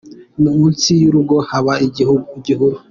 munsi 0.43 0.89
yurugo 1.01 1.35
haba 1.49 1.73
igihuru 1.87 2.23